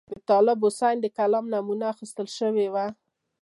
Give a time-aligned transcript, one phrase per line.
[0.11, 2.85] د طالب حسین د کلام نمونه اخیستل شوې وه.